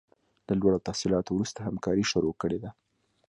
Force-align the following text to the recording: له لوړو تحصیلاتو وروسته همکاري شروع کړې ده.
له 0.47 0.53
لوړو 0.59 0.85
تحصیلاتو 0.87 1.31
وروسته 1.33 1.59
همکاري 1.61 2.03
شروع 2.11 2.33
کړې 2.41 2.57
ده. 2.63 2.69